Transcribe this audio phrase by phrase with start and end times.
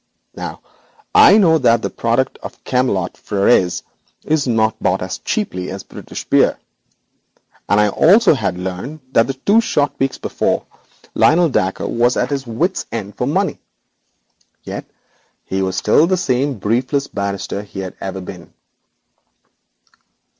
[0.35, 0.61] Now
[1.13, 3.83] I knew that the product of Camelot Frères
[4.25, 6.57] is not bought as cheaply as British beer,
[7.69, 10.77] and I also had learned that two short weeks before Mr.
[11.13, 13.59] Lionel Dacre was at his wits' end for money.
[14.63, 14.85] Yet
[15.45, 18.55] he was still the same briefless barrister he had ever been.